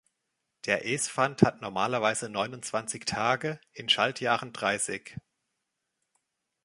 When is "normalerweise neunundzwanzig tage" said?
1.61-3.61